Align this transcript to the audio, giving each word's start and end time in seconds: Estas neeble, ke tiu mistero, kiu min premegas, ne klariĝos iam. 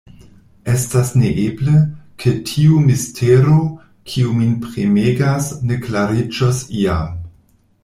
Estas 0.75 1.09
neeble, 1.23 1.73
ke 2.23 2.33
tiu 2.51 2.79
mistero, 2.87 3.59
kiu 4.13 4.33
min 4.41 4.57
premegas, 4.65 5.53
ne 5.69 5.81
klariĝos 5.87 6.63
iam. 6.83 7.17